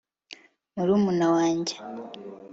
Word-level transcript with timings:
murumuna 0.75 1.25
wanjye 1.35 1.75